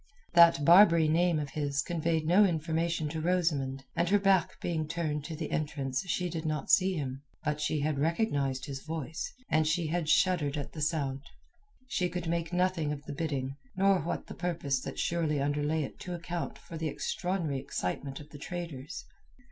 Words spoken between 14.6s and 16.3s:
that surely underlay it to